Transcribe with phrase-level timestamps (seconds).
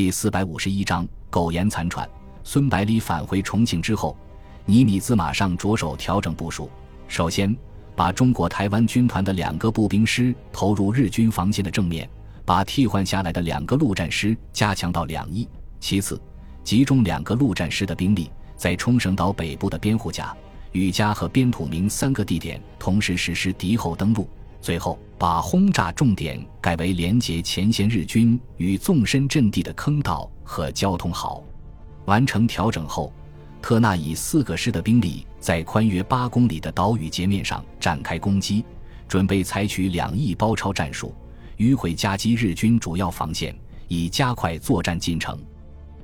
[0.00, 2.08] 第四百五十一章苟延残喘。
[2.42, 4.16] 孙百里返回重庆之后，
[4.64, 6.70] 尼米兹马上着手调整部署。
[7.06, 7.54] 首先，
[7.94, 12.08] 把中国台湾军团的两个步兵师投入日军防线的正面，
[12.46, 15.46] 把替换下来的两个陆战师加强到两翼。
[15.80, 16.18] 其次，
[16.64, 20.34] 集中两个陆战师的兵力，在冲绳岛北部的边户甲、
[20.72, 24.26] 羽家和边土明三个地点同时实施敌后登陆。
[24.60, 31.42] 最后，把轰炸重点改为连接前线日军与纵深阵地的坑道和交通壕。
[32.04, 33.12] 完成调整后，
[33.62, 38.64] 特纳以四个师的兵力在宽约八公里的岛屿截面上展开攻击，
[39.08, 41.14] 准备采取两翼包抄战术，
[41.56, 43.56] 迂回夹击日军主要防线，
[43.88, 45.38] 以加快作战进程。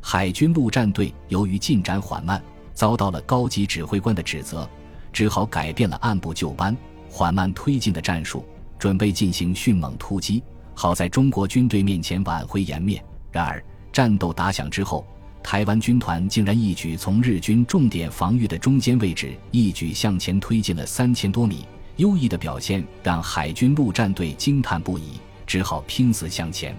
[0.00, 2.42] 海军陆战队由于进展缓慢，
[2.72, 4.68] 遭到了高级指挥官的指责，
[5.12, 6.76] 只好改变了按部就班、
[7.16, 8.44] 缓慢推进的战术，
[8.76, 10.42] 准备进行迅猛突击，
[10.74, 13.00] 好在中国军队面前挽回颜面。
[13.30, 15.06] 然而，战斗打响之后，
[15.40, 21.64] 台湾军团竟然一举从日军重点防御的中间位置一举向前推进了三千多米，
[21.98, 26.76] 优异的表现让海军陆战队惊叹不已，只好拼死向前。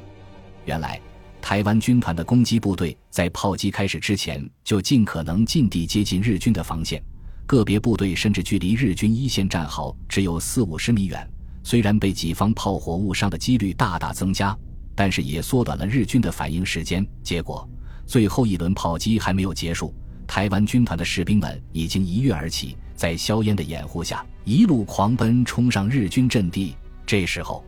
[0.65, 0.99] 原来。
[1.41, 6.99] 台湾军团的攻击部队在炮击开始之前就尽可能近地接近日军的防线，
[7.45, 11.29] 个别部队甚至距离日军一线战壕只有四五十米远。
[11.63, 14.55] 虽然被己方炮火误伤的几率大大增加，
[14.93, 17.05] 但是也缩短了日军的反应时间。
[17.23, 17.67] 结果，
[18.05, 19.93] 最后一轮炮击还没有结束，
[20.27, 26.75] 台湾军团的士兵们已经一跃而起，在硝烟的掩护下，一路狂奔冲上日军阵地。
[27.05, 27.63] 这时候。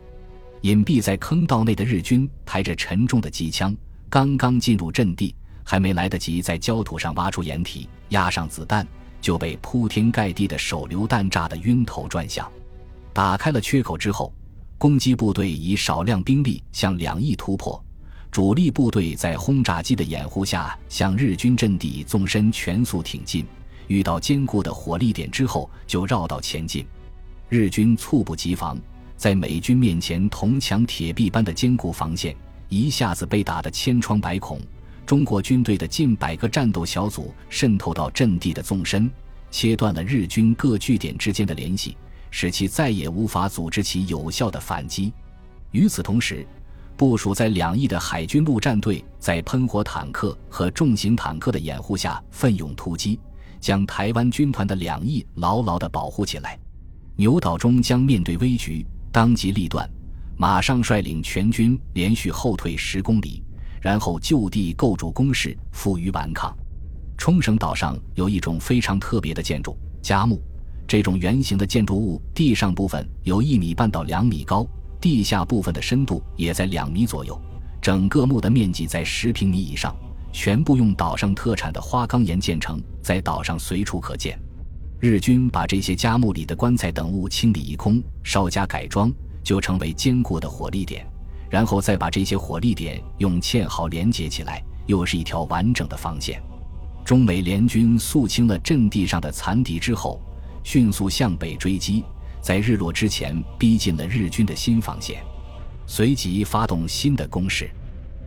[0.62, 3.72] 隐蔽在坑道内的日军抬着沉重的机枪，
[4.10, 5.32] 刚刚进入阵地，
[5.62, 8.84] 还没来得及在焦土上挖出掩体、压上子弹，
[9.20, 12.50] 就被铺天盖地的手榴弹炸得晕头转向。
[13.12, 14.32] 打开了缺口之后，
[14.78, 17.82] 攻击部队以少量兵力向两翼突破，
[18.30, 23.44] 主力部队在轰炸机的掩护下向日军阵地纵深全速挺进。
[23.88, 26.86] 遇到坚固的火力点之后，就绕道前进。
[27.48, 28.78] 日军猝不及防。
[29.16, 32.36] 在美军面前，铜墙铁壁般的坚固防线
[32.68, 34.60] 一下子被打得千疮百孔。
[35.08, 39.10] 中国军队的近百个战斗小组渗透到阵地的纵深，
[39.50, 41.96] 切断了日军各据点之间的联系，
[42.30, 45.10] 使其再也无法组织起有效的反击。
[45.70, 46.46] 与此同时，
[46.94, 53.18] 部署在两翼的海军陆战队在喷火坦克和重型坦克的掩护下奋勇突击，
[53.60, 56.58] 将台湾军团的两翼牢牢地保护起来。
[57.16, 58.84] 牛岛中将面对危局。
[59.10, 59.88] 当机立断，
[60.36, 63.42] 马上率领全军连续后退十公里，
[63.80, 66.56] 然后就地构筑工事，负隅顽抗。
[67.16, 70.42] 冲绳岛上有一种非常特别的建筑——加木。
[70.86, 74.66] 这种圆形的建筑物，地上部分有一米半到两米高，
[75.00, 77.38] 地下部分的深度也在两米左右。
[77.82, 79.94] 整个墓的面积在十平米以上，
[80.32, 84.38] 全部用岛上特产的花岗岩建成，在岛上随处可见。
[84.98, 89.12] 日军把这些家墓里的棺材等物清理一空，稍加改装，
[89.42, 91.06] 就成为坚固的火力点。
[91.50, 96.42] 然后再把这些火力点用堑壕连接起来，又是一条完整的防线。
[97.04, 100.20] 中美联军肃清了阵地上的残敌之后，
[100.62, 102.04] 迅速向北追击，
[102.42, 105.22] 在日落之前逼近了日军的新防线，
[105.86, 107.70] 随即发动新的攻势。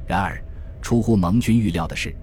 [0.08, 0.44] 然而，
[0.82, 2.16] 出乎盟军预料的是，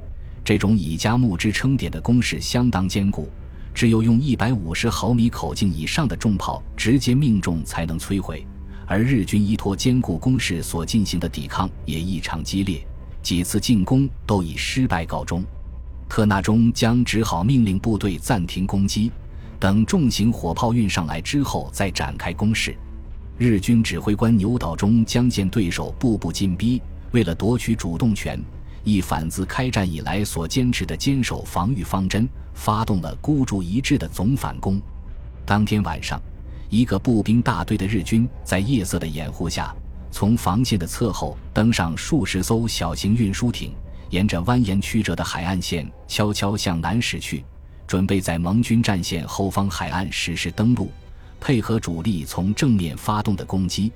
[0.45, 3.29] 这种以加木之撑点的攻势相当坚固。
[3.73, 8.45] 只有用一百五十毫米口径以上的重炮直接命中才能摧毁，
[8.89, 12.83] 而日军依托坚固工事所进行的抵抗也异常激烈，
[13.23, 15.45] 几次进攻都以失败告终。
[16.09, 19.13] 特纳中将只好命令部队暂停攻击，
[19.61, 22.75] 等重型火炮运上来之后再展开攻势。
[23.37, 26.81] 日军指挥官牛岛中将见对手步步进逼，
[27.13, 28.43] 为了夺取主动权。
[28.85, 34.81] 一反自开战以来所坚持的坚守防御方针，发动了孤注一掷的总反攻。
[35.45, 36.19] 当天晚上，
[36.71, 39.75] 一个步兵大队的日军在夜色的掩护下，
[40.11, 43.73] 从防线的侧后登上数十艘小型运输艇，
[44.11, 47.45] 沿着蜿蜒曲折的海岸线悄悄向南驶去，
[47.87, 50.91] 准备在盟军战线后方海岸实施登陆，
[51.41, 53.91] 配合主力从正面发动的攻击。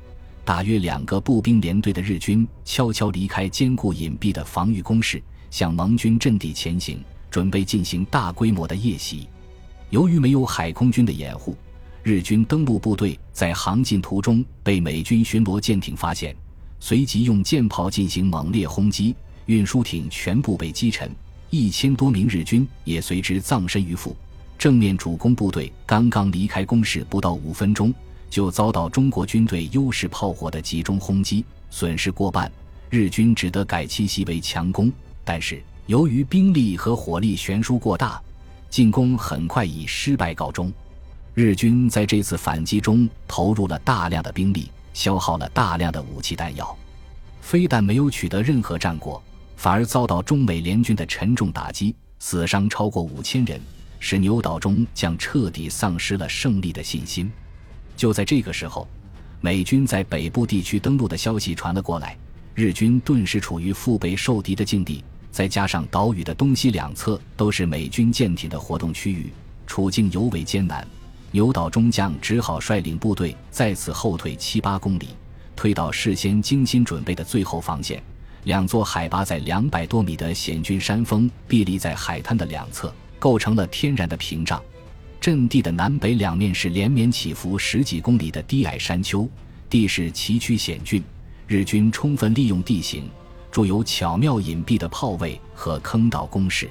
[0.44, 9.28] 大约两个步兵连队的日军悄悄离开坚固隐蔽的防御工事，向盟军阵地前行，准备进行大规模的夜袭。
[9.90, 11.56] 由于没有海空军的掩护，
[12.02, 16.34] 日军登陆部队在航进途中被美军巡逻舰艇发现，
[16.80, 19.14] 随即用舰炮进行猛烈轰击，
[19.46, 21.08] 运输艇全部被击沉，
[21.50, 24.16] 一千多名日军也随之葬身鱼腹。
[24.58, 27.94] 正面主攻部队刚刚离开工事不到五分钟。
[28.28, 32.50] 就遭到中国军队优势炮火的集中轰击，损失过半。
[32.88, 34.90] 日军只得改其袭为强攻。
[35.22, 38.18] 但是由于兵力和火力悬殊过大，
[38.70, 40.72] 进攻很快以失败告终。
[41.34, 46.76] 日军在这次反击中投入了大量的兵力，消耗了大量的武器弹药，
[47.40, 49.22] 非但没有取得任何战果，
[49.56, 53.58] 反而遭到中美联军的沉重打击，死伤超过五千人，
[53.98, 57.32] 使牛岛中将彻底丧失了胜利的信心。
[57.96, 58.86] 就在这个时候，
[59.40, 62.14] 美军在北部地区登陆的消息传了过来，
[62.54, 69.32] 日军顿时处于腹背受敌的境地，再加上岛屿的东西两侧都是美军舰艇的活动区域，
[69.66, 70.86] 处境尤为艰难。
[71.32, 75.08] 牛岛中将只好率领部队再次后退七八公里，
[75.56, 78.02] 退到事先精心准备的最后防线。
[78.44, 84.62] 两座海拔在两百多米的险峻山峰屹立在海滩的两侧，构成了天然的屏障。
[85.22, 89.26] 阵地的南北两面是连绵起伏十几公里的低矮山丘，
[89.70, 91.02] 地势崎岖险峻。
[91.46, 93.08] 日军充分利用地形，
[93.50, 96.68] 筑有巧妙隐蔽的炮位和坑道工事。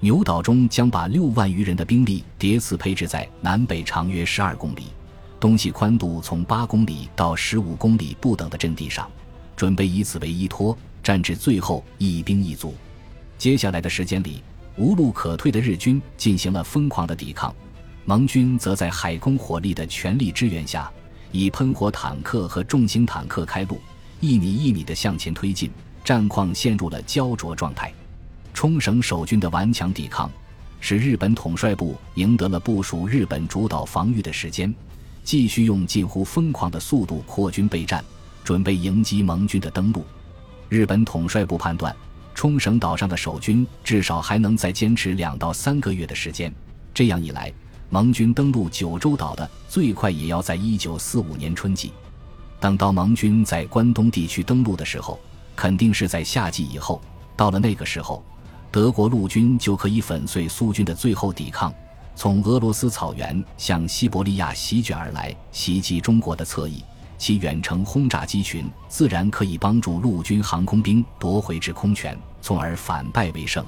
[0.00, 4.84] 牛岛中将把六万余人的兵力叠次配置在南北长约十二公里、
[5.40, 9.10] 东西宽度从八公里到十五公里不等的阵地上，
[9.56, 12.74] 准备以此为依托，战至最后一兵一卒。
[13.38, 14.40] 接下来的时间里，
[14.76, 17.52] 无路可退的日军进行了疯狂的抵抗，
[18.04, 20.88] 盟军则在海空火力的全力支援下，
[21.32, 23.80] 以喷火坦克和重型坦克开路，
[24.20, 25.72] 一米一米地向前推进，
[26.04, 27.92] 战况陷入了焦灼状态。
[28.58, 30.28] 冲绳守军的顽强抵抗，
[30.80, 34.74] 使日本统帅部赢得了部署日本主导防御的时间，
[35.22, 38.04] 继续用近乎疯狂的速度扩军备战，
[38.42, 40.04] 准备迎击盟军的登陆。
[40.68, 41.94] 日本统帅部判断，
[42.34, 46.52] 冲绳岛上的守军至少还能再坚持两到三个月的时间。
[46.92, 47.52] 这样一来，
[47.90, 51.92] 盟军登陆九州岛的最快也要在一九四五年春季。
[52.58, 55.16] 等到盟军在关东地区登陆的时候，
[55.54, 57.00] 肯定是在夏季以后。
[57.36, 58.20] 到了那个时候，
[58.70, 61.72] 德国陆军就可以粉碎苏军的最后抵抗，
[62.14, 66.82] 从俄罗斯草原向西伯利亚席卷而来，袭击中国的侧翼。
[67.16, 73.64] 其远程轰炸机群自然可以帮助陆军航空兵夺回制空权，从而反败为胜。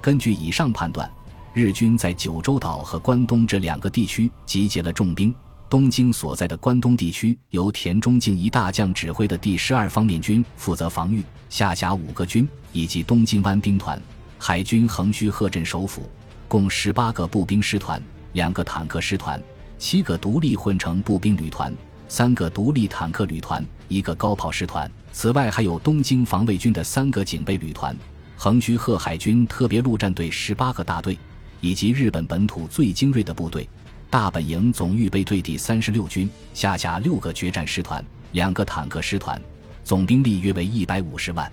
[0.00, 1.10] 根据以上判断，
[1.52, 5.34] 日军在九州岛和关东这两个地区集结了重兵。
[5.68, 14.00] 东京所在的关东地区由田中敬一大将指挥的第十二方面军负责防御，下辖五个军以及东京湾兵团。
[14.38, 16.08] 海军横须贺镇首府，
[16.46, 18.00] 共十八个步兵师团、
[18.34, 19.42] 两个坦克师团、
[19.78, 21.74] 七个独立混成步兵旅团、
[22.06, 24.90] 三个独立坦克旅团、一个高炮师团。
[25.10, 27.96] 此外，还有东京防卫军的三个警备旅团、
[28.36, 31.18] 横须贺海军特别陆战队十八个大队，
[31.62, 33.66] 以及日本本土最精锐的部队——
[34.10, 39.40] 大本营总预备队第三十六军，下辖六个决战师团、两个坦克师团，
[39.82, 41.50] 总兵力约为一百五十万。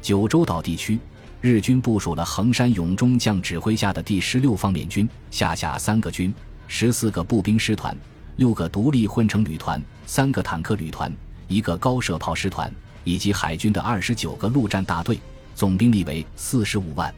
[0.00, 0.98] 九州岛地区。
[1.44, 6.32] 日军部署了横山勇中将指挥下的第十六方面军，下辖三个军、
[6.68, 7.94] 十四个步兵师团、
[8.36, 11.12] 六个独立混成旅团、三个坦克旅团、
[11.46, 12.72] 一个高射炮师团，
[13.04, 15.20] 以及海军的二十九个陆战大队，
[15.54, 17.14] 总兵力为四十五万。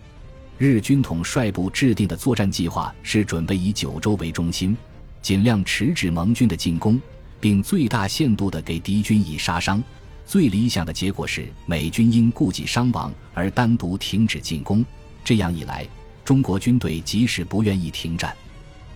[0.58, 4.76] 日军统帅部制定的作战计划是准备以九州为中心，
[5.22, 7.00] 尽量迟滞盟军的进攻，
[7.38, 9.80] 并最大限度地给敌军以杀伤。
[10.26, 14.84] 最理想的结果是美军因顾及伤亡而单独停止进攻，
[15.24, 15.86] 这样一来，
[16.24, 18.34] 中国军队即使不愿意停战，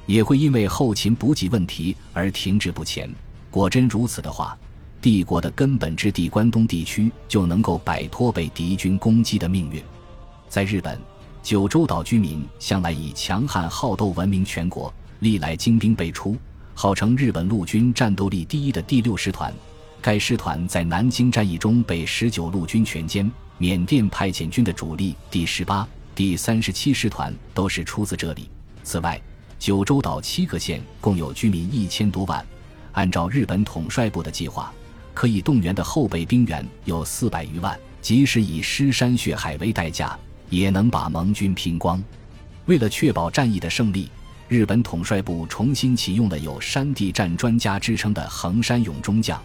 [0.07, 3.09] 也会因为后勤补给问题而停滞不前。
[3.49, 4.59] 果真如此的话，
[5.01, 9.81] 帝国的根本之地关东地区就能够摆脱被敌军攻击的命运。
[10.49, 11.01] 在日本，
[11.45, 16.37] 九州岛居民向来以强悍好斗闻名全国，历来精兵辈出，
[16.75, 19.55] 号称日本陆军战斗力第一的第六师团。
[20.03, 28.49] 该师团在南京战役中被十九路军全歼，缅甸派遣军的主力第十八、第三十七师团都是出自这里。
[28.83, 29.21] 此外，
[29.59, 32.45] 九州岛七个县共有居民一千多万，
[32.93, 34.73] 按照日本统帅部的计划，
[35.13, 42.03] 可以动员的后备兵员有四百余万，即使以尸山血海为代价，也能把盟军拼光。
[42.65, 44.09] 为了确保战役的胜利，
[44.49, 49.39] 日本统帅部重新启用了有“山地战专家”之称的横山勇中将。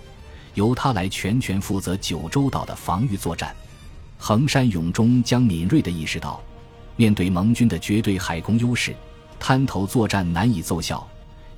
[0.56, 3.56] 由他来全权负责九州岛的防御作战。
[4.18, 6.42] 横山勇中将敏锐地意识到，
[6.96, 8.96] 面对盟军的绝对海空优势，
[9.40, 11.06] 滩头作战难以奏效，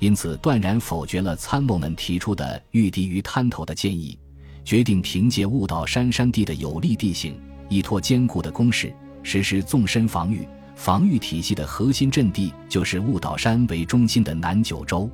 [0.00, 4.18] 因此断然否决了参谋们提出的御敌于滩头的建议，
[4.64, 10.46] 决定凭借雾岛山山地的有利地形，依托坚固的工事，实施纵深防御。
[10.74, 15.10] 防御体系的核心阵地就是雾岛山为中心的南九州。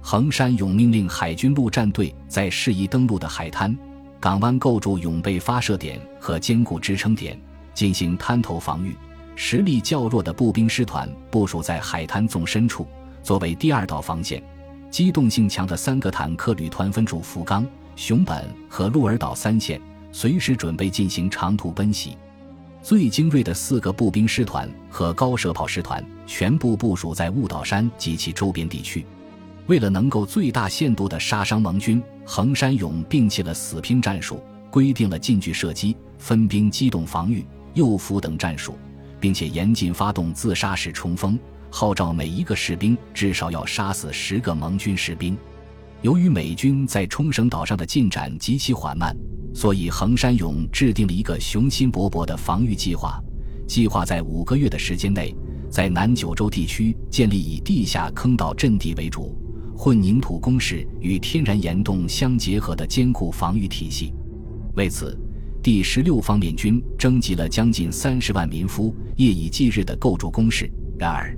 [0.00, 3.76] 横山勇命令海军陆战队在适宜登陆的海滩
[4.20, 7.38] 港湾构筑永备发射点和坚固支撑点，
[7.74, 8.96] 进行滩头防御。
[9.36, 12.86] 实力较弱的步兵师团部署在海滩纵深处，
[13.22, 14.42] 作为第二道防线。
[14.90, 17.64] 机动性强的三个坦克旅团分驻福冈、
[17.94, 22.16] 熊本和鹿儿岛三线，随时准备进行长途奔袭。
[22.82, 29.04] 最精锐的四个步兵师团和高射炮师团全部部署在雾岛山及其周边地区。
[29.68, 38.76] 为了能够最大限度地杀伤盟军，横山勇摒弃了死拼战术，规定了近距射击、分兵机动防御、诱伏等战术。
[39.20, 41.38] 并且严禁发动自杀式冲锋，
[41.70, 45.36] 号召每一个士兵至少要杀死十个盟军士兵。
[46.02, 49.16] 由于美军在冲绳岛上的进展极其缓慢，
[49.54, 53.20] 所以横山勇制定了一个雄心勃勃的防御计划。
[53.66, 55.34] 计划在五个月的时间内，
[55.68, 59.36] 在南九州地区建立以地下坑道阵地为主、
[59.80, 64.12] 混凝土工事与天然岩洞相结合的坚固防御体系。
[64.74, 65.16] 为此。
[65.60, 70.70] 第十六方面军征集了将近三十万民夫，夜以继日地构筑工事。
[70.96, 71.36] 然而，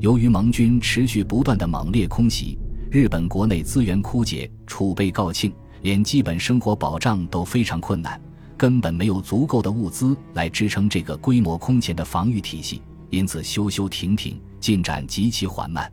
[0.00, 2.56] 由于盟军持续不断的猛烈空袭，
[2.90, 5.52] 日本国内资源枯竭，储备告罄，
[5.82, 8.18] 连基本生活保障都非常困难，
[8.56, 15.92] 根本没有足够的物资来支撑这个规模空前的防御体系，因此修修停停，进展极其缓慢。